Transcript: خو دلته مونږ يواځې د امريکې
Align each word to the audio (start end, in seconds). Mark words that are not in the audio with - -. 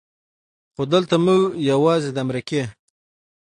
خو 0.73 0.83
دلته 0.93 1.15
مونږ 1.23 1.41
يواځې 1.69 2.09
د 2.13 2.17
امريکې 2.25 2.63